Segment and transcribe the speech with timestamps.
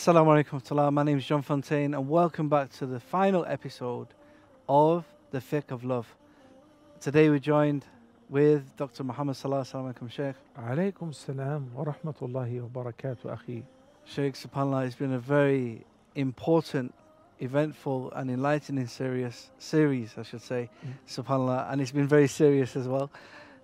[0.00, 4.06] Assalamu alaikum My name is John Fountain, and welcome back to the final episode
[4.66, 6.06] of The Fiqh of Love.
[7.00, 7.84] Today we're joined
[8.30, 9.04] with Dr.
[9.04, 9.60] Muhammad Salah.
[9.60, 10.36] Assalamu alaikum, Sheikh.
[10.58, 13.62] Alaykum salam wa rahmatullahi wa barakatuh, akhi.
[14.06, 15.84] Sheikh, subhanAllah, it's been a very
[16.14, 16.94] important,
[17.40, 20.92] eventful, and enlightening serious series, I should say, mm.
[21.06, 23.10] subhanAllah, and it's been very serious as well.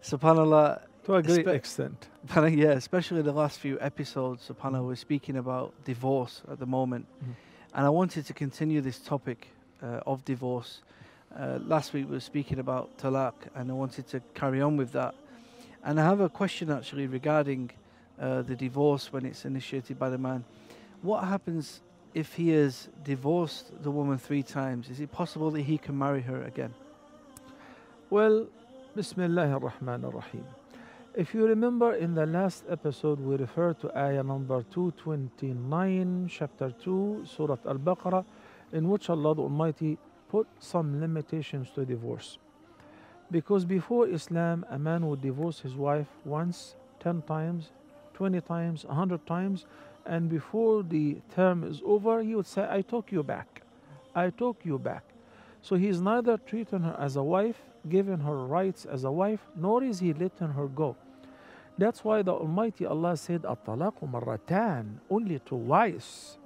[0.03, 2.09] SubhanAllah, to a great Espe extent.
[2.35, 7.07] yeah, especially the last few episodes, Sapana, panel was speaking about divorce at the moment.
[7.25, 7.35] Mm.
[7.75, 9.47] And I wanted to continue this topic
[9.81, 10.81] uh, of divorce.
[11.39, 14.91] Uh, last week we were speaking about talaq, and I wanted to carry on with
[14.93, 15.15] that.
[15.85, 17.71] And I have a question actually regarding
[18.21, 20.45] uh, the divorce when it's initiated by the man.
[21.03, 21.83] What happens
[22.15, 24.91] if he has divorced the woman three times?
[24.91, 26.75] Is it possible that he can marry her again?
[28.11, 28.49] Well,
[28.97, 30.45] Bismillah ar-Rahman ar-Rahim.
[31.17, 37.23] If you remember in the last episode we referred to ayah number 229 chapter 2
[37.25, 38.23] Surah Al-Baqarah
[38.75, 39.97] in which Allah the Almighty
[40.29, 42.37] put some limitations to divorce.
[43.31, 47.71] Because before Islam a man would divorce his wife once 10 times
[48.13, 49.65] 20 times 100 times
[50.05, 53.63] and before the term is over he would say I took you back.
[54.15, 55.05] I took you back.
[55.63, 57.57] So he is neither treating her as a wife,
[57.89, 60.95] giving her rights as a wife, nor is he letting her go.
[61.78, 66.38] That's why the Almighty Allah said, "At-talaqu marratan," only twice.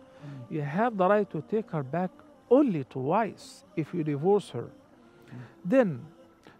[0.49, 2.11] You have the right to take her back
[2.49, 4.69] only twice if you divorce her.
[5.63, 6.05] Then,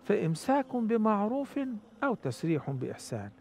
[0.07, 1.59] فإمساك بمعروف
[2.03, 3.31] أو تسريح بإحسان.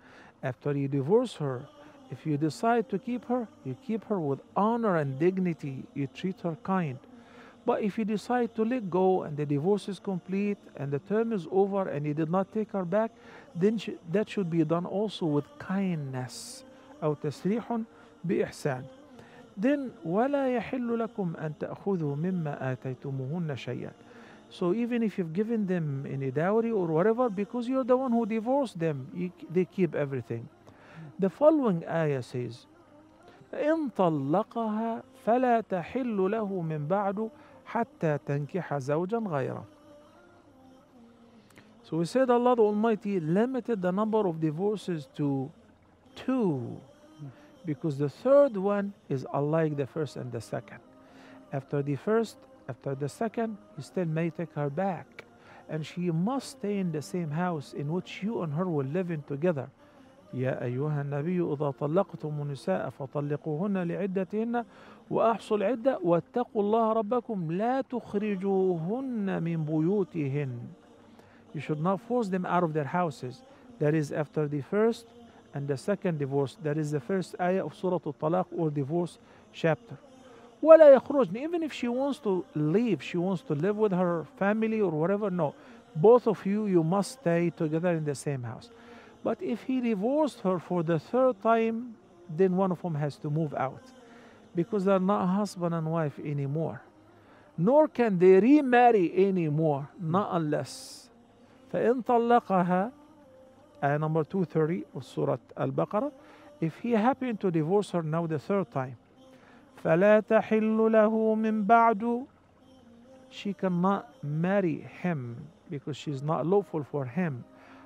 [0.43, 1.67] After you divorce her,
[2.11, 5.84] if you decide to keep her, you keep her with honor and dignity.
[5.95, 6.99] You treat her kind.
[7.69, 11.33] But if you decide to let go and the divorce is complete and the term
[11.33, 13.11] is over and you did not take her back,
[13.56, 16.65] then sh- that should be done also with kindness.
[17.03, 17.81] أو تسريح
[18.25, 18.84] بإحسان.
[19.56, 23.93] Then ولا يحل لكم أن تأخذوا مما آتيتموهن شيئا.
[24.50, 28.27] So even if you've given them any dowry or whatever, because you're the one who
[28.27, 30.49] divorced them, you, they keep everything.
[31.19, 32.67] The following ayah says,
[33.55, 37.31] إن طلقها فلا تحل له من بعد
[37.69, 39.65] حتى تنكح زوجا غيره.
[41.83, 45.50] So we said Allah the Almighty limited the number of divorces to
[46.17, 46.81] two
[47.67, 50.81] because the third one is unlike the first and the second.
[51.53, 52.37] After the first,
[52.69, 55.25] after the second, you still may take her back.
[55.69, 59.11] And she must stay in the same house in which you and her will live
[59.11, 59.69] in together.
[60.34, 64.65] يا أيها النبي إذا طلقتم النساء فطلقوهن لعدتهن
[65.09, 70.59] وأحصوا العدة واتقوا الله ربكم لا تخرجوهن من بيوتهن
[71.53, 73.42] You should not force them out of their houses.
[73.80, 75.08] That is after the first
[75.56, 76.58] and the second divorce.
[76.62, 79.18] That is the first ayah of Surah Al-Talaq or divorce
[79.52, 79.97] chapter.
[80.62, 84.80] ولا يخرجن Even if she wants to leave, she wants to live with her family
[84.80, 85.56] or whatever, no.
[85.96, 88.70] Both of you, you must stay together in the same house.
[89.24, 91.96] But if he divorced her for the third time,
[92.30, 93.81] then one of them has to move out
[94.56, 96.82] because they're not husband and wife anymore.
[97.58, 101.10] Nor can they remarry anymore, not unless.
[101.72, 102.92] فإن طلقها
[103.84, 106.12] آية number 230 of Surah Al-Baqarah
[106.62, 108.98] if he happened to divorce her now the third time
[109.84, 112.26] فلا تحل له من بعد
[113.30, 115.38] she cannot marry him
[115.70, 117.44] because she's not lawful for him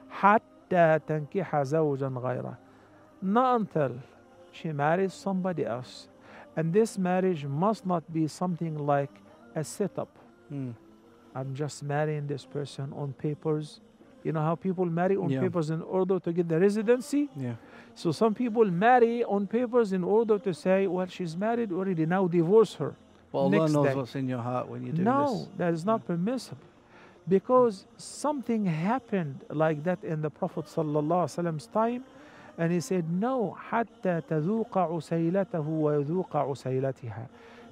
[0.10, 2.58] حتى تنكح زوجا غيره
[3.22, 3.92] not until
[4.52, 6.08] she marries somebody else
[6.56, 9.12] and this marriage must not be something like
[9.56, 10.10] a setup
[10.50, 10.72] Hmm.
[11.36, 13.80] I'm just marrying this person on papers.
[14.24, 15.42] You know how people marry on Yeah.
[15.42, 17.30] papers in order to get the residency?
[17.36, 17.56] Yeah.
[17.96, 22.28] So some people marry on papers in order to say, well, she's married already, now
[22.28, 22.94] divorce her.
[23.32, 23.96] But Allah knows day.
[23.96, 25.48] what's in your heart when you do no, this.
[25.58, 26.62] that is not permissible.
[27.28, 32.04] Because something happened like that in the Prophet Prophet's time,
[32.59, 37.27] and he said, No, حتى تذوق عسيلته ويذوق عسيلتها.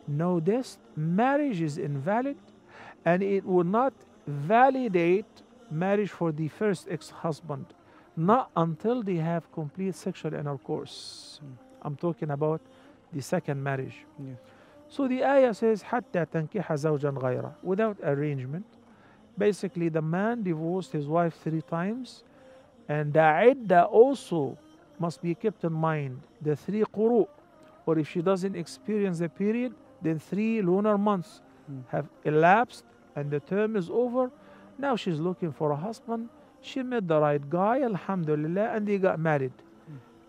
[0.09, 2.37] No, this marriage is invalid
[3.05, 3.93] and it will not
[4.27, 5.27] validate
[5.71, 7.67] marriage for the first ex-husband
[8.17, 11.57] not until they have complete sexual intercourse Mm.
[11.85, 12.61] i'm talking about
[13.13, 14.35] the second marriage Yeah.
[14.89, 18.65] so the ayah says حتى تنكح زوجا غيره without arrangement
[19.39, 22.23] basically the man divorced his wife three times
[22.89, 23.21] and the
[23.51, 24.57] idda also
[25.06, 26.14] must be kept in mind
[26.48, 27.24] the three quru
[27.86, 29.72] or if she doesn't experience the period
[30.06, 31.84] then three lunar months Mm.
[31.94, 34.24] have elapsed and the term is over
[34.86, 36.28] now she's looking for a husband
[36.70, 39.54] she met the right guy alhamdulillah and they got married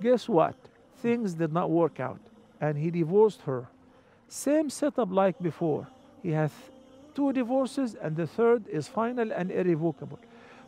[0.07, 0.55] guess what
[1.05, 2.21] things did not work out
[2.61, 3.63] and he divorced her
[4.29, 5.85] Same setup like before.
[6.25, 6.53] He has
[7.15, 10.19] two divorces, and the third is final and irrevocable.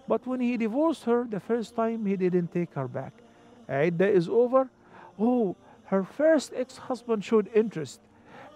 [0.06, 3.14] But when he divorced her the first time, he didn't take her back.
[3.68, 4.68] Idda is over.
[5.18, 5.56] Oh,
[5.86, 8.00] her first ex husband showed interest.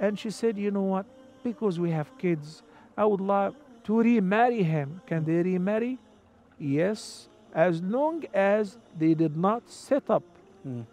[0.01, 1.07] And she said, You know what?
[1.45, 2.63] Because we have kids,
[2.97, 5.01] I would like to remarry him.
[5.07, 5.99] Can they remarry?
[6.59, 10.25] Yes, as long as they did not set up
[10.67, 10.85] Mm.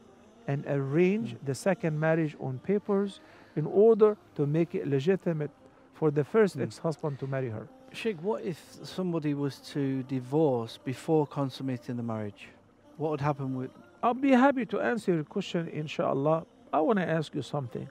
[0.47, 3.19] and arrange the second marriage on papers
[3.55, 5.49] in order to make it legitimate
[5.93, 6.63] for the first Mm.
[6.63, 7.67] ex husband to marry her.
[7.91, 12.49] Sheikh, what if somebody was to divorce before consummating the marriage?
[12.97, 13.71] What would happen with?
[14.05, 16.45] I'll be happy to answer your question, inshallah.
[16.71, 17.89] I want to ask you something.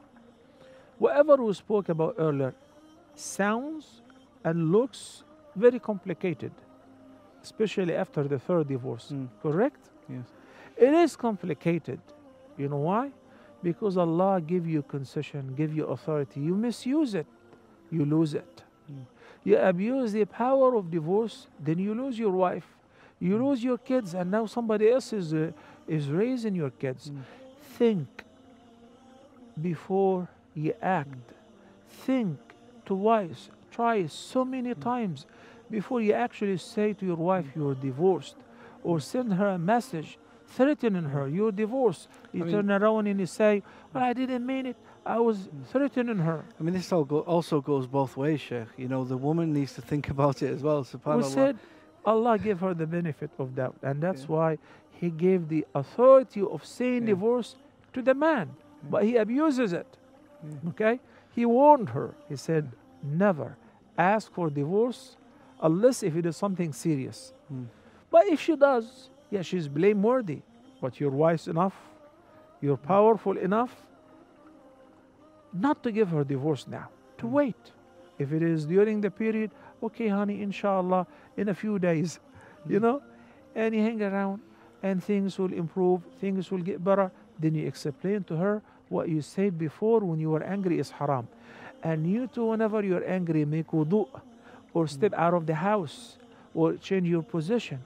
[0.96, 2.54] Whatever we spoke about earlier
[3.16, 4.00] sounds
[4.44, 5.24] and looks
[5.56, 6.52] very complicated,
[7.42, 9.26] especially after the third divorce, Mm.
[9.42, 9.90] correct?
[10.08, 10.32] Yes.
[10.76, 11.98] It is complicated.
[12.56, 13.10] You know why?
[13.60, 16.38] Because Allah give you concession, give you authority.
[16.38, 17.26] You misuse it,
[17.90, 18.62] you lose it.
[18.88, 19.06] Mm.
[19.42, 22.68] You abuse the power of divorce, then you lose your wife.
[23.20, 25.52] You lose your kids, and now somebody else is, uh,
[25.86, 27.10] is raising your kids.
[27.10, 27.22] Mm.
[27.78, 28.24] Think
[29.60, 31.32] before you act.
[31.88, 32.38] Think
[32.84, 34.80] twice, try so many hmm.
[34.80, 35.26] times
[35.70, 37.60] before you actually say to your wife hmm.
[37.60, 38.36] you're divorced
[38.82, 41.34] or send her a message threatening her hmm.
[41.34, 42.08] you're divorced.
[42.32, 44.76] You I mean- turn around and you say, Well, I didn't mean it.
[45.06, 46.44] I was threatening her.
[46.58, 48.68] I mean, this all go- also goes both ways, Sheikh.
[48.78, 50.86] You know, the woman needs to think about it as well.
[51.06, 51.58] We said
[52.06, 54.36] Allah gave her the benefit of doubt, and that's Yeah.
[54.36, 54.58] why
[54.90, 57.14] He gave the authority of saying Yeah.
[57.14, 57.56] divorce
[57.92, 58.90] to the man, Yeah.
[58.90, 59.98] but he abuses it.
[60.68, 61.00] Okay?
[61.34, 62.14] He warned her.
[62.28, 62.70] He said,
[63.02, 63.56] Never
[63.98, 65.16] ask for divorce
[65.60, 67.34] unless if it is something serious.
[67.52, 67.66] Mm.
[68.10, 70.42] But if she does, yeah, she's blameworthy.
[70.80, 71.76] But you're wise enough,
[72.60, 73.74] you're powerful enough
[75.52, 77.30] not to give her divorce now, to Mm.
[77.32, 77.72] wait.
[78.18, 79.50] If it is during the period,
[79.82, 81.06] okay, honey, inshallah,
[81.36, 82.20] in a few days,
[82.66, 82.82] you Mm.
[82.82, 83.02] know,
[83.54, 84.40] and you hang around
[84.82, 87.10] and things will improve, things will get better.
[87.38, 91.26] Then you explain to her what you said before when you were angry is haram.
[91.82, 94.08] And you too, whenever you're angry, make wudu
[94.72, 96.18] or step out of the house
[96.54, 97.80] or change your position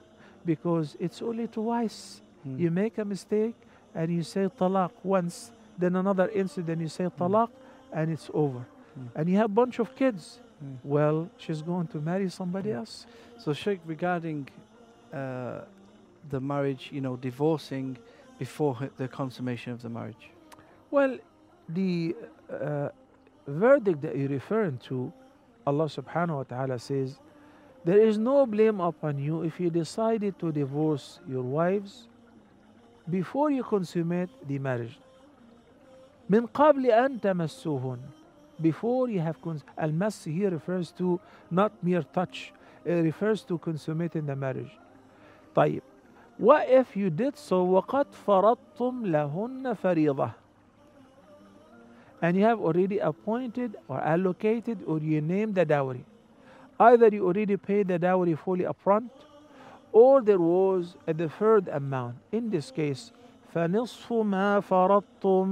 [0.45, 2.21] because it's only twice.
[2.47, 2.59] Mm.
[2.59, 3.55] You make a mistake
[3.95, 7.49] and you say talaq once, then another incident you say talaq
[7.91, 8.65] and it's over
[8.98, 9.08] Mm.
[9.16, 10.40] And you have a bunch of kids.
[10.64, 10.76] Mm.
[10.84, 12.76] Well, she's going to marry somebody Mm.
[12.76, 13.06] else.
[13.38, 14.48] So, Sheikh, regarding
[15.12, 15.60] uh,
[16.30, 17.96] the marriage, you know, divorcing
[18.38, 20.30] before h- the consummation of the marriage.
[20.90, 21.18] Well,
[21.68, 22.14] the
[22.50, 22.88] uh,
[23.46, 25.12] verdict that you're referring to,
[25.66, 27.18] Allah subhanahu wa ta'ala says,
[27.84, 32.08] there is no blame upon you if you decided to divorce your wives
[33.10, 34.98] before you consummate the marriage.
[36.30, 37.98] من قبل أن تمسوهن
[38.62, 41.18] before you have cons- المس here refers to
[41.50, 42.52] not mere touch
[42.86, 44.78] it refers to consummating the marriage
[45.54, 45.82] طيب
[46.38, 50.30] what if you did so وقد فرضتم لهن فريضة
[52.22, 56.04] and you have already appointed or allocated or you named the dowry
[56.80, 59.10] either you already paid the dowry fully upfront
[59.92, 63.12] or there was a deferred amount in this case
[63.54, 65.48] فنصف ما فرضتم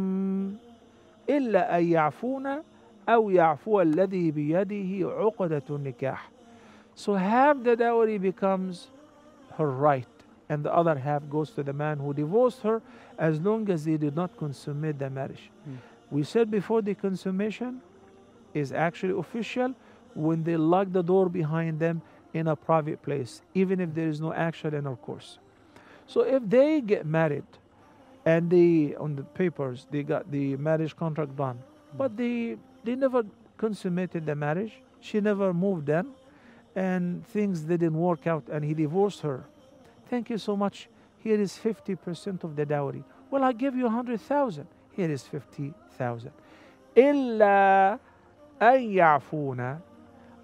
[1.30, 2.62] إلا أن يعفون
[3.08, 6.30] أو يعفو الذي بيده عقدة النكاح
[6.94, 8.88] so half the dowry becomes
[9.56, 10.06] her right
[10.48, 12.82] and the other half goes to the man who divorced her
[13.18, 15.50] as long as they did not consummate the marriage.
[15.68, 15.76] Mm.
[16.10, 17.80] We said before the consummation
[18.52, 19.74] is actually official
[20.14, 22.02] when they lock the door behind them
[22.34, 25.38] in a private place, even if there is no actual intercourse.
[26.06, 27.44] So if they get married
[28.26, 31.58] and they on the papers they got the marriage contract done,
[31.96, 33.24] but they they never
[33.56, 36.06] consummated the marriage, she never moved in,
[36.74, 39.44] and things didn't work out and he divorced her.
[40.08, 40.88] Thank you so much.
[41.18, 43.04] Here is 50% of the dowry.
[43.30, 44.66] Well, I give you 100,000.
[44.92, 46.32] Here is 50,000.
[46.96, 47.98] إلا
[48.60, 49.80] أن يعفونا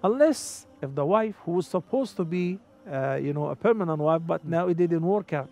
[0.03, 2.57] unless if the wife who was supposed to be
[2.89, 5.49] uh, you know a permanent wife but now it didn't work out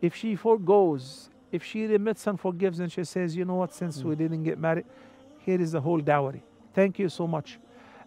[0.00, 4.02] if she forgoes if she remits and forgives and she says you know what since
[4.02, 4.86] we didn't get married
[5.46, 6.42] here is the whole dowry
[6.74, 7.58] thank you so much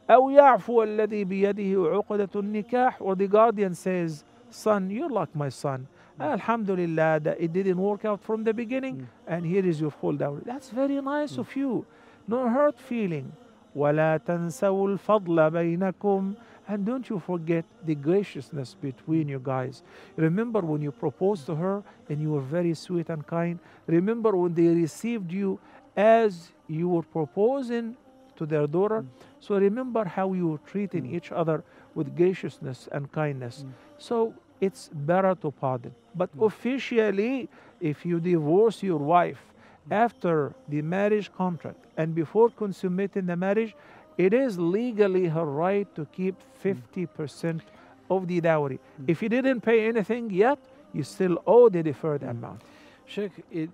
[0.09, 5.87] أو يعفو الذي بيده عقدة النكاح or the guardian says son you're like my son
[6.19, 9.07] alhamdulillah that it didn't work out from the beginning Mm.
[9.33, 11.39] and here is your full dowry that's very nice Mm.
[11.43, 11.85] of you
[12.27, 13.27] no hurt feeling
[13.75, 16.33] ولا تنسوا الفضل بينكم
[16.69, 19.83] and don't you forget the graciousness between you guys
[20.17, 23.57] remember when you proposed to her and you were very sweet and kind
[23.87, 25.59] remember when they received you
[25.95, 27.96] as you were proposing
[28.36, 29.02] to their daughter.
[29.02, 29.06] Mm.
[29.40, 31.14] So remember how you were treating Mm.
[31.16, 31.62] each other
[31.94, 33.64] with graciousness and kindness.
[33.64, 33.72] Mm.
[33.98, 35.92] So it's better to pardon.
[36.14, 36.46] But Mm.
[36.46, 37.48] officially,
[37.80, 39.42] if you divorce your wife
[39.88, 39.92] Mm.
[40.04, 43.74] after the marriage contract and before consummating the marriage,
[44.18, 47.62] it is legally her right to keep 50%
[48.10, 48.78] of the dowry.
[49.00, 49.08] Mm.
[49.10, 50.58] If you didn't pay anything yet,
[50.92, 52.30] you still owe the deferred Mm.
[52.30, 52.60] amount.
[53.06, 53.70] Sheikh, it,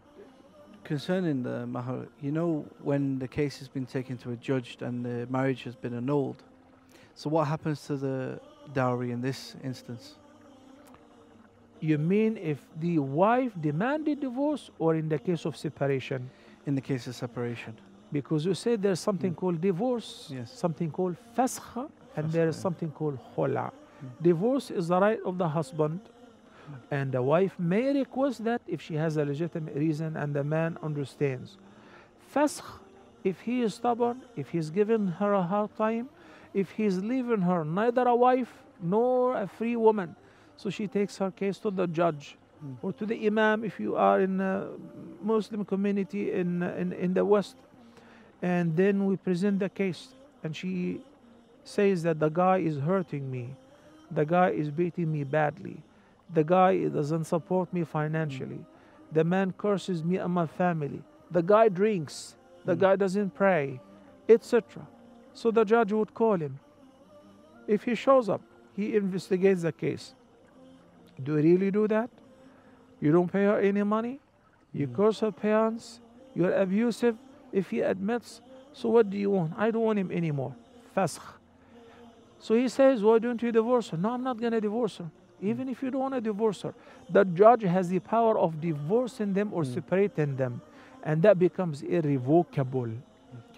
[0.85, 5.05] concerning the mahar, you know when the case has been taken to a judge and
[5.05, 6.43] the marriage has been annulled.
[7.15, 8.41] So what happens to the
[8.73, 10.15] dowry in this instance?
[11.81, 16.31] You mean if the wife demanded divorce or in the case of separation?
[16.67, 17.75] In the case of separation.
[18.11, 19.37] Because you said there's something Mm.
[19.37, 20.51] called divorce, Yes.
[20.53, 23.71] something called fasakha, and there is something called khula.
[23.71, 24.23] Mm.
[24.23, 26.01] Divorce is the right of the husband,
[26.91, 30.79] and the wife may request that if she has a legitimate reason and the man
[30.83, 31.57] understands.
[32.35, 32.81] Fasakh,
[33.23, 36.09] if he is stubborn, if he's giving her a hard time,
[36.53, 40.15] if he's leaving her neither a wife nor a free woman,
[40.57, 42.37] so she takes her case to the judge
[42.83, 44.69] or to the imam if you are in a
[45.23, 47.57] Muslim community in, in, in the West.
[48.43, 50.09] And then we present the case,
[50.43, 51.01] and she
[51.65, 53.55] says that the guy is hurting me,
[54.11, 55.83] the guy is beating me badly,
[56.35, 58.65] the guy doesn't support me financially,
[59.13, 62.81] the man curses me and my family, the guy drinks, the Mm.
[62.81, 63.81] guy doesn't pray,
[64.29, 64.87] etc.
[65.33, 66.59] So the judge would call him.
[67.67, 68.43] If he shows up,
[68.77, 70.15] he investigates the case.
[71.23, 72.11] Do you really do that?
[73.01, 74.21] You don't pay her any money?
[74.73, 74.95] You Mm.
[74.95, 76.01] curse her parents?
[76.35, 77.17] You're abusive?
[77.53, 78.41] If he admits,
[78.73, 79.53] so what do you want?
[79.57, 80.55] I don't want him anymore.
[80.97, 81.39] Fasakh.
[82.39, 83.97] So he says, Why don't you divorce her?
[83.97, 85.11] No, I'm not going to divorce her.
[85.41, 86.75] Even if you don't want to divorce her,
[87.11, 89.75] the judge has the power of divorcing them or Mm.
[89.75, 90.61] separating them.
[91.03, 92.89] And that becomes irrevocable.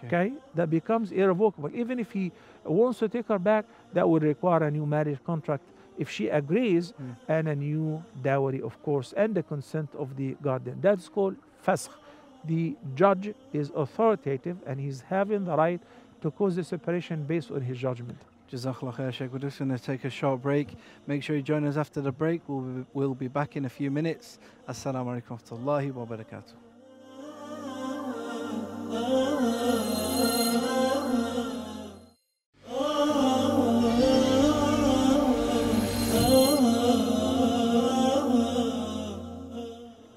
[0.05, 0.33] Okay?
[0.55, 1.71] That becomes irrevocable.
[1.75, 2.33] Even if he
[2.65, 5.63] wants to take her back, that would require a new marriage contract
[5.99, 7.17] if she agrees Mm.
[7.29, 10.79] and a new dowry, of course, and the consent of the guardian.
[10.81, 11.97] That's called fasakh.
[12.45, 15.81] The judge is authoritative and he's having the right
[16.21, 18.19] to cause the separation based on his judgment.
[18.53, 19.33] Jazakallah khair, Sheikh.
[19.33, 20.77] We're just going to take a short break.
[21.09, 22.43] Make sure you join us after the break.
[22.47, 24.39] We'll be, we'll be back in a few minutes.
[24.69, 26.55] Assalamu alaikum wa rahmatullahi wa barakatuh.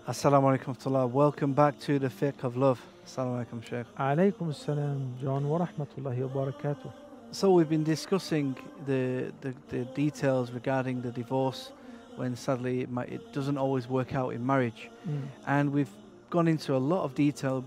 [0.08, 1.08] Assalamu alaikum wa.
[1.08, 2.80] Welcome back to the fiqh of love.
[3.08, 3.88] Assalamu alaikum, Sheikh.
[3.98, 7.09] Alaykum salam, John wa rahmatullahi wa barakatuh.
[7.32, 8.56] So we've been discussing
[8.86, 11.72] the, the, the details regarding the divorce
[12.16, 14.90] when sadly it, might, it doesn't always work out in marriage.
[15.08, 15.28] Mm.
[15.48, 15.92] And we've
[16.30, 17.64] gone into a lot of detail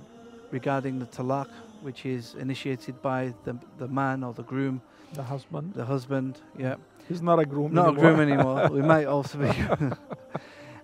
[0.50, 1.48] regarding the talaq,
[1.80, 4.82] which is initiated by the, the man or the groom,
[5.14, 5.74] The husband.
[5.74, 6.40] the husband.
[6.58, 6.74] Yeah,
[7.08, 8.02] He's not a groom not a anymore.
[8.14, 8.68] groom anymore.
[8.70, 9.50] we might also be.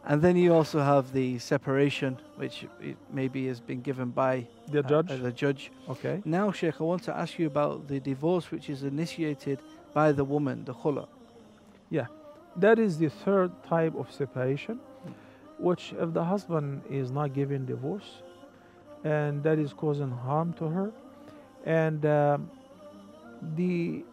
[0.09, 4.79] and then you also have the separation, which it maybe has been given by the
[4.79, 5.11] uh, judge.
[5.11, 5.71] uh, the judge.
[5.89, 6.23] okay.
[6.25, 9.59] Now, Sheikh, I want to ask you about the divorce which is initiated
[9.93, 11.07] by the woman, the khula.
[11.91, 12.07] Yeah,
[12.57, 14.81] that is the third type of separation,
[15.59, 18.23] which if the husband is not giving divorce,
[19.05, 20.91] and that is causing harm to her,
[21.67, 22.51] and um,
[23.57, 24.05] the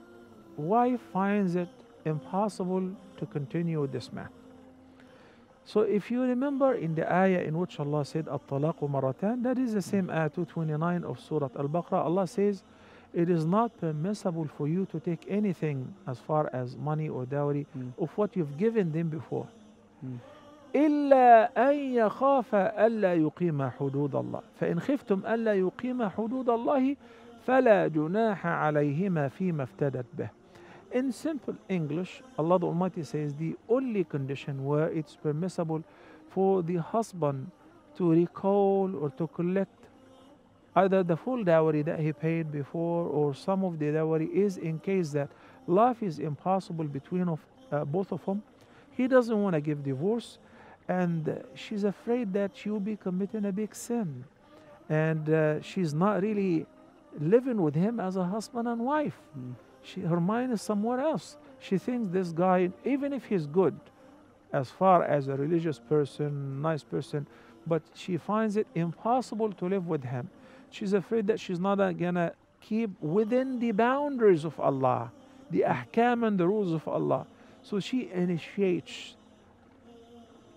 [0.57, 1.69] wife finds it
[2.03, 4.27] impossible to continue with this man.
[5.65, 9.73] So if you remember in the ayah in which Allah said at-talaqu maratan, that is
[9.73, 12.05] the same ayah 229 of Surah Al-Baqarah.
[12.05, 12.61] Allah says,
[13.13, 17.65] it is not permissible for you to take anything as far as money or dowry
[17.75, 17.93] Mm.
[17.97, 19.47] of what you've given them before.
[20.05, 20.19] Mm.
[20.75, 26.95] إلا أن يخاف ألا يقيم حدود الله فإن خفتم ألا يقيم حدود الله
[27.47, 30.29] فلا جناح عليهما فيما افتدت به
[30.95, 35.83] In simple English, Allah the Almighty says the only condition where it's permissible
[36.29, 37.51] for the husband
[37.97, 39.89] to recall or to collect
[40.77, 44.79] either the full dowry that he paid before or some of the dowry is in
[44.79, 45.29] case that
[45.67, 47.41] life is impossible between of,
[47.73, 48.41] uh, both of them.
[48.91, 50.39] He doesn't want to give divorce
[50.87, 54.23] and she's afraid that she will be committing a big sin
[54.87, 56.65] and uh, she's not really
[57.19, 59.55] living with him as a husband and wife Mm.
[59.85, 61.37] She, her mind is somewhere else.
[61.59, 63.79] She thinks this guy even if he's good
[64.51, 67.27] as far as a religious person nice person
[67.67, 70.29] but she finds it impossible to live with him.
[70.69, 75.11] She's afraid that she's not gonna keep within the boundaries of allah
[75.51, 77.25] the ahkam and the rules of allah.
[77.61, 79.15] So she initiates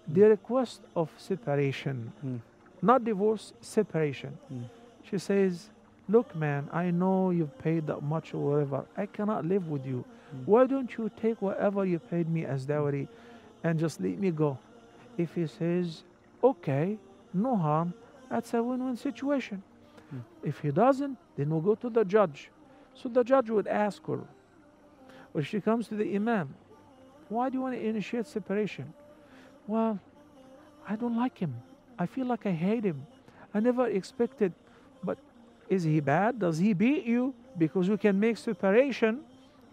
[0.07, 2.13] the request of separation.
[2.25, 2.41] Mm.
[2.81, 4.39] not divorce separation.
[4.53, 4.65] Mm.
[5.09, 5.71] she says
[6.09, 8.85] Look, man, I know you've paid that much or whatever.
[8.97, 10.05] I cannot live with you.
[10.35, 10.47] Mm.
[10.47, 13.09] Why don't you take whatever you paid me as dowry
[13.63, 14.59] and just let me go?
[15.19, 16.05] If he says,
[16.43, 16.97] okay,
[17.35, 17.93] no harm,
[18.31, 19.63] that's a win win situation.
[20.15, 20.23] Mm.
[20.43, 22.51] If he doesn't, then we'll go to the judge.
[22.95, 24.21] So the judge would ask her,
[25.35, 26.55] or she comes to the imam,
[27.29, 28.95] why do you want to initiate separation?
[29.67, 29.99] Well,
[30.89, 31.55] I don't like him.
[31.99, 33.07] I feel like I hate him.
[33.53, 34.55] I never expected,
[35.05, 35.19] but
[35.69, 36.39] is he bad?
[36.39, 37.35] Does he beat you?
[37.57, 39.21] Because we can make separation,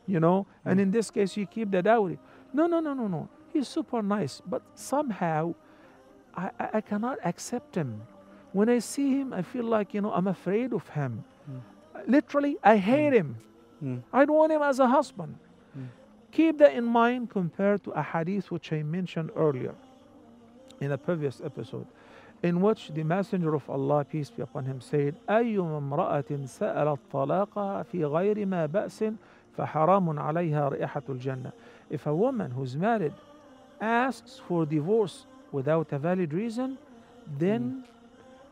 [0.07, 0.83] you know, and Mm.
[0.83, 2.17] in this case, you keep the dowry.
[2.53, 3.27] No, no, no, no, no.
[3.53, 5.53] He's super nice, but somehow
[6.35, 8.01] I, I, I cannot accept him.
[8.51, 11.23] When I see him, I feel like, you know, I'm afraid of him.
[12.07, 13.37] Literally, I hate him.
[13.83, 14.01] Mm.
[14.13, 15.35] I don't want him as a husband.
[15.77, 15.87] Mm.
[16.31, 19.73] Keep that in mind compared to a hadith which I mentioned earlier
[20.81, 21.87] in a previous episode,
[22.45, 27.83] in which the Messenger of Allah, peace be upon him, said, أيما امرأة سألت طلاقها
[27.83, 29.03] في غير ما بأس
[29.57, 31.51] فحرام عليها رائحة الجنة.
[31.89, 33.13] If a woman who's married
[33.81, 36.77] asks for divorce without a valid reason,
[37.39, 37.83] then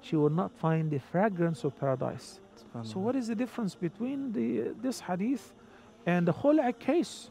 [0.02, 2.40] she will not find the fragrance of paradise.
[2.82, 5.54] So what is the difference between the this hadith
[6.08, 7.30] and the khul'a case?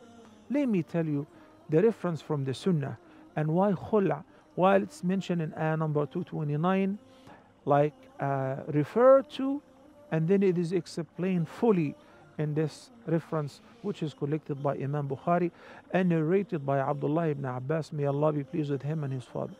[0.48, 1.26] Let me tell you
[1.68, 2.98] the reference from the sunnah
[3.34, 4.22] and why khul'a,
[4.54, 6.98] while it's mentioned in ayah number 229,
[7.64, 9.62] like uh, referred to,
[10.10, 11.94] and then it is explained fully
[12.38, 15.50] in this reference, which is collected by Imam Bukhari
[15.92, 19.54] and narrated by Abdullah ibn Abbas, may Allah be pleased with him and his father.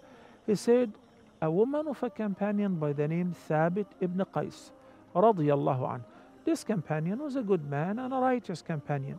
[0.46, 0.92] He said,
[1.40, 4.70] a woman of a companion by the name Thabit ibn Qais,
[5.14, 6.04] radiyallahu anhu.
[6.44, 9.18] This companion was a good man and a righteous companion.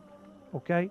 [0.54, 0.90] Okay?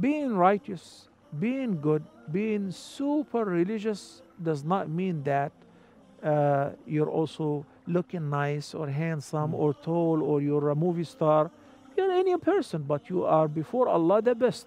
[0.00, 5.52] Being righteous, being good, being super religious does not mean that
[6.22, 11.50] uh, you're also looking nice or handsome or tall or you're a movie star.
[11.96, 14.66] You're any person, but you are before Allah the best.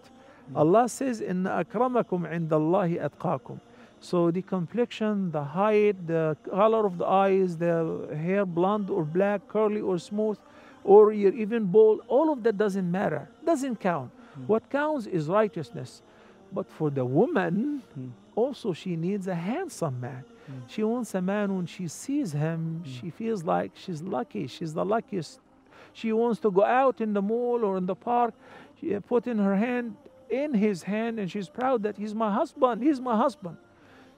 [0.54, 3.60] Allah says, "Inna akramakum indallahi atqakum."
[4.00, 9.48] So the complexion, the height, the color of the eyes, the hair blonde or black,
[9.48, 10.38] curly or smooth,
[10.84, 13.28] or you're even bald, all of that doesn't matter.
[13.44, 14.12] Doesn't count.
[14.46, 16.04] What counts is righteousness.
[16.52, 18.12] But for the woman, Mm.
[18.36, 20.24] also she needs a handsome man.
[20.68, 24.46] She wants a man when she sees him, she feels like she's lucky.
[24.48, 25.40] She's the luckiest.
[25.94, 28.34] She wants to go out in the mall or in the park,
[28.80, 29.96] she uh, put in her hand
[30.30, 32.84] in his hand, and she's proud that he's my husband.
[32.84, 33.58] He's my husband.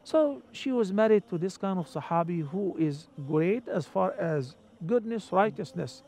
[0.04, 4.56] So she was married to this kind of Sahabi who is great as far as
[4.86, 6.04] goodness, righteousness,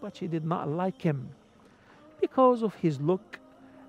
[0.00, 1.30] but she did not like him
[2.20, 3.37] because of his look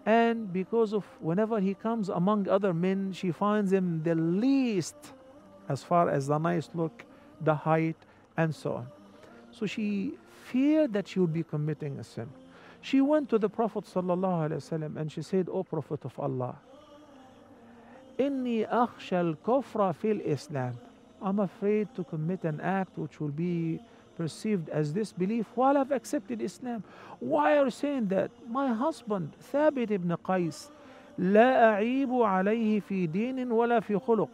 [0.08, 4.96] and because of whenever he comes among other men, she finds him the least
[5.68, 7.04] as far as the nice look,
[7.40, 7.96] the height,
[8.36, 8.86] and so on.
[9.50, 12.28] So she feared that she would be committing a sin.
[12.82, 16.56] She went to the Prophet ﷺ and she said, O Prophet of Allah,
[18.18, 20.74] إني أخشى الكفر في الإسلام.
[21.22, 23.80] I'm afraid to commit an act which will be
[24.18, 26.84] perceived as disbelief while I've accepted Islam.
[27.20, 28.30] Why are you saying that?
[28.48, 30.70] My husband, Thabit ibn Qais,
[31.18, 34.28] لا أعيب عليه في دين ولا في خلق.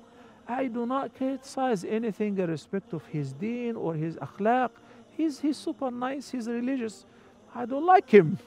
[0.48, 4.70] I do not criticize anything in respect of his deen or his akhlaq.
[5.16, 7.05] He's, he's super nice, he's religious.
[7.55, 8.38] I don't like him.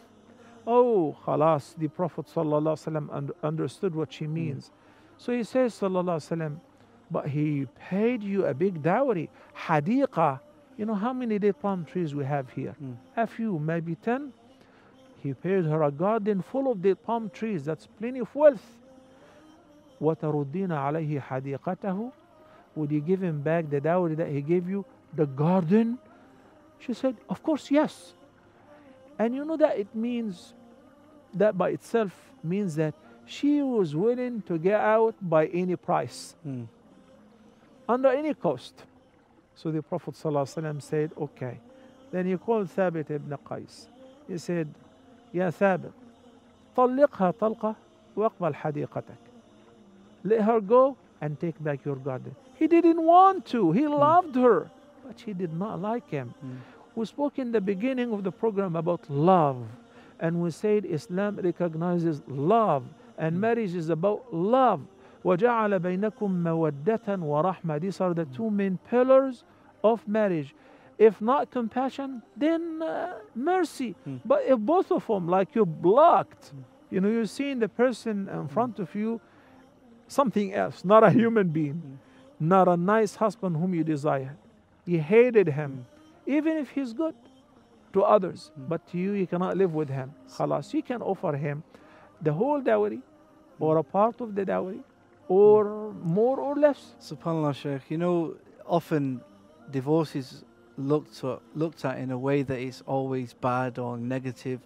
[0.65, 4.71] Oh, khalas, the Prophet ﷺ un- understood what she means.
[5.17, 6.57] So he says, ﷺ,
[7.11, 10.39] but he paid you a big dowry, hadiqa.
[10.77, 12.75] You know how many date palm trees we have here?
[12.81, 12.95] Mm.
[13.15, 14.33] A few, maybe 10.
[15.21, 17.65] He paid her a garden full of date palm trees.
[17.65, 18.65] That's plenty of wealth.
[20.01, 22.11] وَتَرُدِّينَ عَلَيْهِ حَدِيقَتَهُ
[22.75, 24.83] Would you give him back the dowry that he gave you?
[25.15, 25.99] The garden?
[26.79, 28.13] She said, Of course, yes.
[29.17, 30.53] And you know that it means,
[31.35, 32.11] that by itself
[32.43, 36.67] means that she was willing to get out by any price, Mm.
[37.87, 38.83] under any cost.
[39.57, 41.59] So the Prophet ﷺ said, Okay.
[42.11, 43.87] Then he called Thabit ibn Qais.
[44.27, 44.73] He said,
[45.31, 45.91] Ya Thabit,
[46.77, 47.75] طلقها طلقة
[48.15, 49.17] واقبل حديقتك.
[50.23, 52.35] Let her go and take back your garden.
[52.55, 53.71] He didn't want to.
[53.71, 54.69] He loved her,
[55.05, 56.33] but she did not like him.
[56.45, 56.57] Mm.
[56.95, 59.57] We spoke in the beginning of the program about love,
[60.19, 62.83] and we said Islam recognizes love,
[63.17, 64.81] and marriage is about love.
[65.23, 69.43] وَجَعَلَ بَيْنَكُمْ مَوَدَّةً وَرَحْمَةً These are the two main pillars
[69.83, 70.53] of marriage.
[70.97, 73.95] If not compassion, then uh, mercy.
[74.07, 74.19] Mm.
[74.25, 76.53] But if both of them, like you're blocked,
[76.91, 79.19] you know, you're seeing the person in front of you,
[80.07, 81.99] something else, not a human being,
[82.39, 84.35] not a nice husband whom you desire.
[84.85, 85.85] You hated him,
[86.25, 87.15] even if he's good.
[87.93, 88.69] to others, Mm.
[88.69, 90.11] but to you, you cannot live with him.
[90.27, 91.61] Khalas, you can offer him
[92.23, 93.01] the whole dowry
[93.59, 94.81] or a part of the dowry
[95.28, 96.94] or more or less.
[97.00, 97.82] Subhanallah, Sheikh.
[97.90, 98.34] You know,
[98.66, 99.20] often
[99.70, 100.44] divorce is
[100.76, 104.60] looked at, looked at in a way that it's always bad or negative.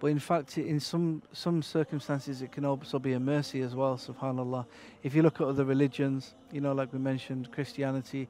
[0.00, 3.96] But in fact, in some some circumstances, it can also be a mercy as well.
[3.96, 4.66] Subhanallah.
[5.02, 8.28] If you look at other religions, you know, like we mentioned, Christianity,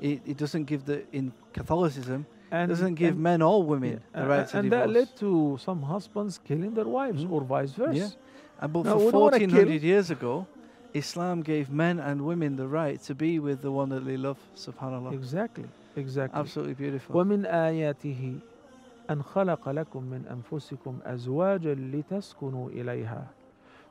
[0.00, 4.22] it, it doesn't give the in Catholicism And doesn't give and- men or women yeah,
[4.22, 4.86] the right to and divorce.
[4.86, 7.32] that led to some husbands killing their wives Mm.
[7.32, 7.98] or vice versa.
[7.98, 8.08] Yeah.
[8.60, 9.48] And but No, for we don't wanna kill.
[9.50, 10.46] 1400 years ago,
[10.93, 14.37] Islam gave men and women the right to be with the one that they love.
[14.55, 15.13] Subhanallah.
[15.13, 15.65] Exactly.
[15.95, 16.39] Exactly.
[16.39, 17.15] Absolutely beautiful.
[17.15, 18.39] ومن آياته
[19.09, 23.27] أن خلق لكم من أنفسكم أزواجا لتسكنوا إليها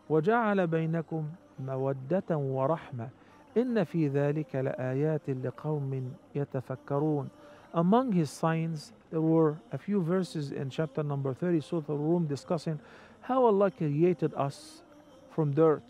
[0.08, 1.24] وجعل بينكم
[1.60, 3.08] مودة ورحمة
[3.56, 7.28] إن في ذلك لآيات لقوم يتفكرون
[7.74, 12.78] Among his signs, there were a few verses in chapter number 30, Surah Al-Rum, discussing
[13.22, 14.82] how Allah created us
[15.30, 15.82] from dirt,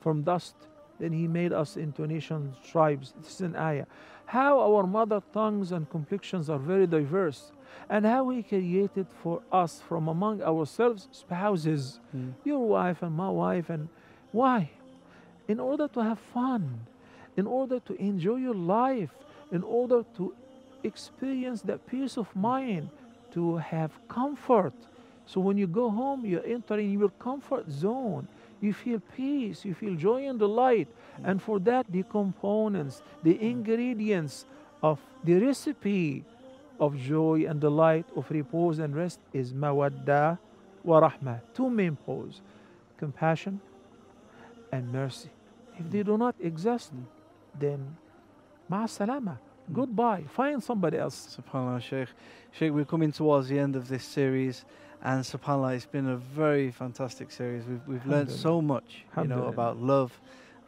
[0.00, 0.54] from dust.
[0.98, 3.14] Then He made us into nations, tribes.
[3.20, 3.86] This is an ayah.
[4.26, 7.52] How our mother tongues and complexions are very diverse,
[7.88, 12.32] and how He created for us from among ourselves spouses, Mm.
[12.44, 13.70] your wife and my wife.
[13.70, 13.88] And
[14.32, 14.70] why?
[15.46, 16.80] In order to have fun,
[17.36, 19.14] in order to enjoy your life,
[19.52, 20.34] in order to
[20.82, 22.90] experience that peace of mind,
[23.32, 24.74] to have comfort.
[25.26, 28.26] So when you go home, you're entering your comfort zone.
[28.60, 30.88] You feel peace, you feel joy and delight.
[31.22, 34.46] And for that, the components, the ingredients
[34.82, 36.24] of the recipe
[36.80, 40.38] of joy and delight, of repose and rest is mawadda
[40.84, 41.40] wa rahmah.
[41.54, 42.40] Two main poles
[42.98, 43.60] compassion
[44.72, 45.30] and mercy.
[45.78, 46.92] If they do not exist,
[47.58, 47.96] then
[48.68, 49.38] ma salama.
[49.72, 50.24] Goodbye.
[50.34, 51.38] Find somebody else.
[51.38, 52.08] SubhanAllah, Sheikh.
[52.52, 54.64] Sheikh, we're coming towards the end of this series,
[55.02, 57.64] and SubhanAllah, it's been a very fantastic series.
[57.64, 60.18] We've, we've learned so much, you know, about love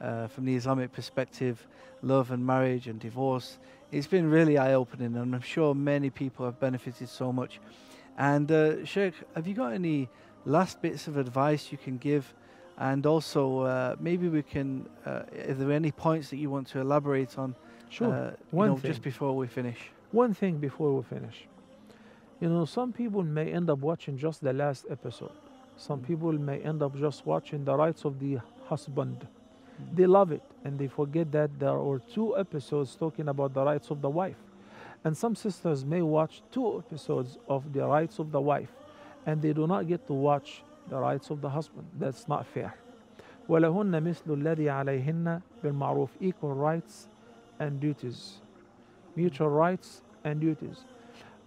[0.01, 1.67] uh, from the Islamic perspective,
[2.03, 3.59] love and marriage and divorce.
[3.91, 7.61] It's been really eye-opening, and I'm sure many people have benefited so much.
[8.17, 10.09] And uh, Sheikh, have you got any
[10.45, 12.33] last bits of advice you can give?
[12.79, 14.89] And also, uh, maybe we can.
[15.05, 17.55] Uh, are there any points that you want to elaborate on?
[17.91, 18.13] Sure.
[18.13, 19.79] uh, you One know, just before we finish.
[20.13, 21.47] One thing before we finish.
[22.40, 25.32] You know, some people may end up watching just the last episode.
[25.78, 26.08] Some Mm.
[26.08, 29.28] people may end up just watching the rights of the husband.
[29.82, 29.96] Mm.
[29.96, 33.90] They love it and they forget that there are two episodes talking about the rights
[33.92, 34.38] of the wife.
[35.04, 38.72] And some sisters may watch two episodes of the rights of the wife
[39.26, 41.88] and they do not get to watch the rights of the husband.
[42.00, 42.74] That's not fair.
[43.50, 47.08] ولهن مثل الذي عليهن بالمعروف equal rights
[47.60, 48.42] and duties
[49.16, 50.84] mutual rights and duties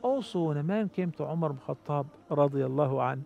[0.03, 3.25] also when a man came to Umar ibn Khattab radiallahu an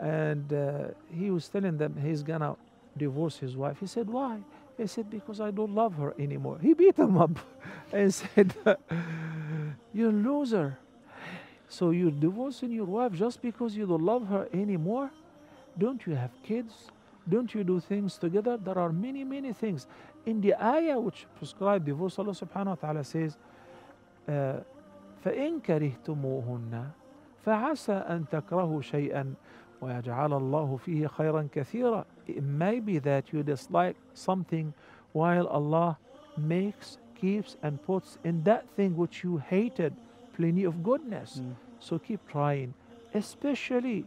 [0.00, 2.56] and uh, he was telling them he's gonna
[2.96, 3.78] divorce his wife.
[3.78, 4.38] He said why?
[4.76, 6.58] He said because I don't love her anymore.
[6.60, 7.38] He beat him up
[7.92, 8.54] and said
[9.92, 10.78] you're a loser.
[11.68, 15.10] So you're divorcing your wife just because you don't love her anymore?
[15.78, 16.88] Don't you have kids?
[17.28, 18.56] Don't you do things together?
[18.56, 19.86] There are many many things.
[20.24, 23.36] In the ayah which prescribe divorce Allah subhanahu wa ta'ala says
[24.26, 24.60] uh,
[25.24, 26.90] فإن كرهتموهن
[27.44, 29.34] فعسى أن تكرهوا شيئا
[29.80, 34.72] ويجعل الله فيه خيرا كثيرا It may be that you dislike something
[35.12, 35.98] while Allah
[36.36, 39.96] makes, keeps and puts in that thing which you hated
[40.32, 41.40] plenty of goodness.
[41.42, 41.56] Mm.
[41.78, 42.74] So keep trying,
[43.14, 44.04] especially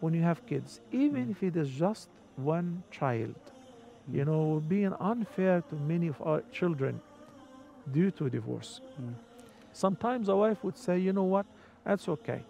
[0.00, 1.30] when you have kids, even Mm.
[1.32, 3.34] if it is just one child.
[4.06, 4.26] You Mm.
[4.26, 7.00] know, being unfair to many of our children
[7.90, 8.80] due to divorce.
[9.74, 11.46] Sometimes a wife would say, you know what,
[11.84, 12.40] that's okay.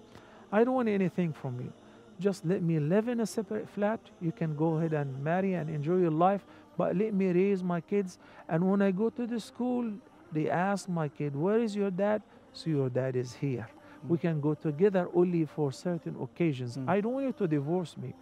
[0.52, 1.72] I don't want anything from you.
[2.20, 3.98] Just let me live in a separate flat.
[4.20, 6.44] You can go ahead and marry and enjoy your life,
[6.78, 8.18] but let me raise my kids.
[8.48, 9.90] And when I go to the school,
[10.30, 12.22] they ask my kid, where is your dad?
[12.52, 13.66] So your dad is here.
[14.06, 14.20] We Mm.
[14.20, 16.76] can go together only for certain occasions.
[16.76, 16.88] Mm.
[16.88, 18.12] I don't want you to divorce me.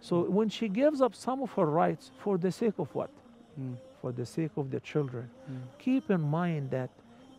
[0.00, 3.10] So when she gives up some of her rights for the sake of what?
[3.58, 3.76] Mm.
[4.00, 5.60] For the sake of the children Mm.
[5.78, 6.90] keep in mind that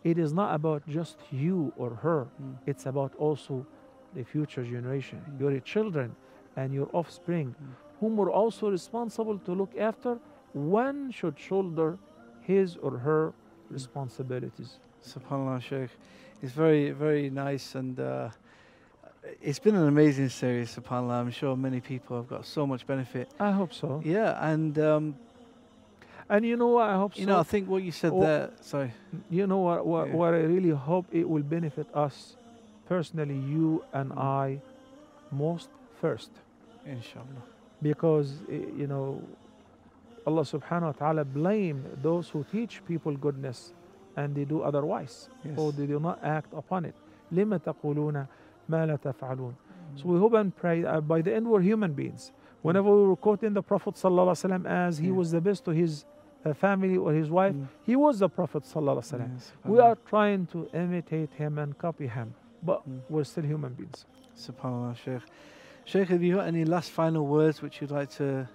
[0.04, 2.56] it is not about just you or her, Mm.
[2.66, 3.66] it's about also
[4.14, 6.14] the future generation, your children
[6.56, 7.54] and your offspring,
[8.00, 10.18] whom we're also responsible to look after.
[10.52, 11.98] One should shoulder
[12.42, 13.32] his or her
[13.70, 14.78] responsibilities.
[15.02, 15.90] Subhanallah, Sheikh.
[16.42, 18.28] It's very, very nice, and uh,
[19.40, 20.74] it's been an amazing series.
[20.76, 23.30] Subhanallah, I'm sure many people have got so much benefit.
[23.40, 24.02] I hope so.
[24.04, 25.16] Yeah, and um,
[26.31, 26.89] And you know what?
[26.89, 27.29] I hope you so.
[27.31, 28.19] know, I think what you said Oh.
[28.21, 28.49] there.
[28.61, 28.91] Sorry.
[29.29, 29.85] you know what?
[29.85, 30.15] What, Yeah.
[30.15, 32.35] what I really hope it will benefit us
[32.87, 34.17] personally you and Mm.
[34.19, 34.61] I
[35.31, 35.69] most
[36.01, 36.31] first
[36.85, 37.43] Inshallah.
[37.81, 39.21] because eh, you know
[40.25, 43.73] Allah subhanahu wa ta'ala blame those who teach people goodness
[44.15, 45.57] and they do otherwise Yes.
[45.57, 46.95] or they do not act upon it
[47.31, 48.25] لما تقولون
[48.69, 49.53] ما لا تفعلون
[49.95, 50.05] so Mm.
[50.13, 53.53] we hope and pray uh, by the end we're human beings whenever we were quoting
[53.53, 55.13] the Prophet sallallahu alaihi wasallam as he Yeah.
[55.19, 56.05] was the best to his
[56.44, 57.68] uh, family or his wife Mm.
[57.84, 61.76] he was the Prophet sallallahu alaihi wasallam Yes, we are trying to imitate him and
[61.78, 63.00] copy him but Mm.
[63.08, 65.20] we're still human beings Subhanallah, Sheikh.
[65.84, 68.48] Sheikh, have you got any last final words which you'd like to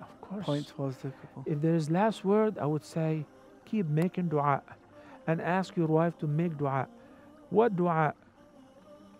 [0.00, 1.42] of course point towards the couple?
[1.46, 3.26] If there is last word, I would say
[3.64, 4.62] keep making dua
[5.26, 6.88] and ask your wife to make dua.
[7.50, 8.14] What dua?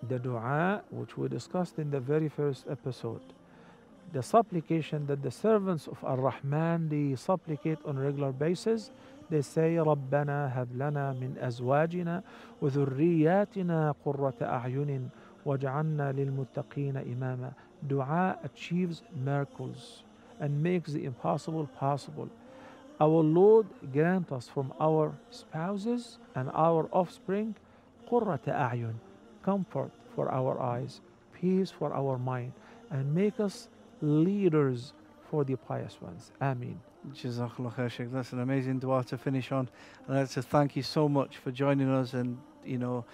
[0.08, 3.20] The dua which we discussed in the very first episode
[4.13, 8.91] The supplication that the servants of Ar-Rahman they supplicate on regular basis.
[9.29, 12.21] They say ربنا هب لنا من أزواجنا
[12.61, 15.09] وذرياتنا قرة أعين
[15.45, 17.53] واجعلنا للمتقين إماما.
[17.87, 20.03] Dua achieves miracles
[20.39, 22.29] and makes the impossible possible.
[23.01, 27.55] Our Lord grant us from our spouses and our offspring
[28.07, 28.93] قرة أعين,
[29.41, 31.01] comfort for our eyes,
[31.33, 32.53] peace for our mind,
[32.91, 33.69] and make us
[34.00, 34.92] leaders
[35.30, 36.32] for the pious ones.
[36.40, 36.80] Ameen.
[37.12, 38.12] Jazakallah khair, Sheikh.
[38.12, 39.68] That's an amazing dua to finish on.
[40.06, 43.04] And I'd like to thank you so much for joining us and, you know,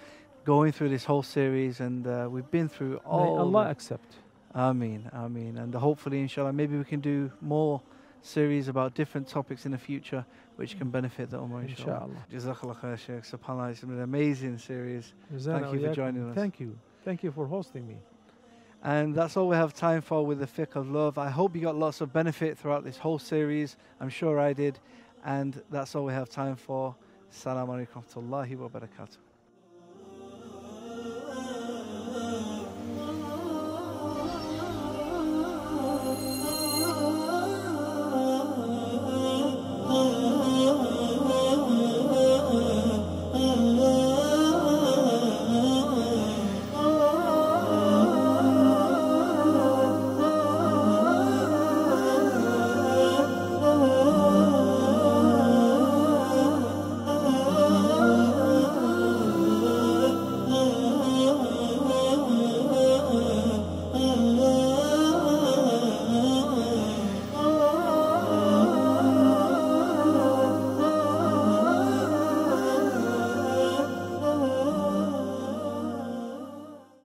[0.44, 1.80] going through this whole series.
[1.80, 3.24] And uh, we've been through all.
[3.24, 3.38] May all.
[3.38, 4.16] Allah accept.
[4.54, 5.58] Ameen, Ameen.
[5.58, 7.80] And hopefully, inshallah, maybe we can do more
[8.22, 10.24] series about different topics in the future
[10.56, 12.08] which can benefit the Ummah, inshallah.
[12.32, 12.54] Inshallah.
[12.56, 13.24] Jazakallah khair, Sheikh.
[13.24, 15.12] SubhanAllah, it's been an amazing series.
[15.34, 16.34] Jazana you for joining us.
[16.34, 16.78] Thank you.
[17.04, 17.96] Thank you for hosting me.
[18.84, 21.16] And that's all we have time for with the fiqh of love.
[21.16, 23.76] I hope you got lots of benefit throughout this whole series.
[23.98, 24.78] I'm sure I did.
[25.24, 26.94] And that's all we have time for.
[27.32, 29.23] Assalamu alaikum wa barakatuh.